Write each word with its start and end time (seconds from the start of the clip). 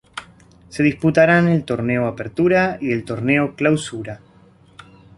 Se 0.69 0.81
disputarán 0.81 1.47
el 1.47 1.63
Torneo 1.63 2.07
Apertura 2.07 2.79
y 2.81 2.91
el 2.91 3.05
Torneo 3.05 3.55
Clausura. 3.55 4.19